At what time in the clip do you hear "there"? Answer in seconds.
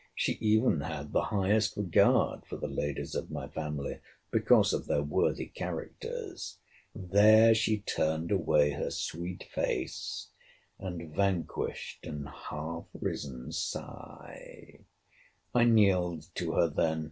6.95-7.53